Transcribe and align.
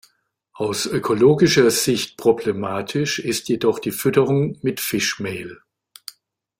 Aus 0.55 0.87
ökologischer 0.87 1.69
Sicht 1.69 2.17
problematisch 2.17 3.19
ist 3.19 3.49
jedoch 3.49 3.77
die 3.77 3.91
Fütterung 3.91 4.57
mit 4.63 4.79
Fischmehl. 4.79 5.61